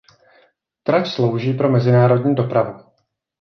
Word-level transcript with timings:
Trať 0.83 1.07
slouží 1.07 1.53
pro 1.53 1.69
mezinárodní 1.69 2.35
dopravu. 2.35 2.73